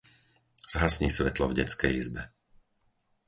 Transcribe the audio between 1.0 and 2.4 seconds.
svetlo v detskej izbe.